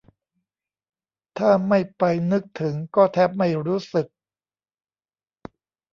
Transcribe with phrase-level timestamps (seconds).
[1.37, 4.07] ถ้าไม่ไปนึกถึงก็แทบไม่รู้สึก